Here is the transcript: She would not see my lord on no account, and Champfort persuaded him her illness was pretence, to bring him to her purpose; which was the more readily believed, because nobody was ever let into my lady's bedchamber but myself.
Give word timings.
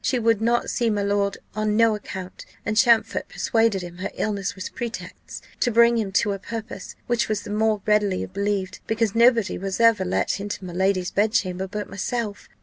She 0.03 0.17
would 0.17 0.41
not 0.41 0.71
see 0.71 0.89
my 0.89 1.03
lord 1.03 1.37
on 1.53 1.77
no 1.77 1.93
account, 1.93 2.47
and 2.65 2.75
Champfort 2.75 3.29
persuaded 3.29 3.83
him 3.83 3.99
her 3.99 4.09
illness 4.15 4.55
was 4.55 4.69
pretence, 4.69 5.43
to 5.59 5.69
bring 5.69 5.99
him 5.99 6.11
to 6.13 6.31
her 6.31 6.39
purpose; 6.39 6.95
which 7.05 7.29
was 7.29 7.41
the 7.43 7.51
more 7.51 7.83
readily 7.85 8.25
believed, 8.25 8.79
because 8.87 9.13
nobody 9.13 9.59
was 9.59 9.79
ever 9.79 10.03
let 10.03 10.39
into 10.39 10.65
my 10.65 10.73
lady's 10.73 11.11
bedchamber 11.11 11.67
but 11.67 11.87
myself. 11.87 12.49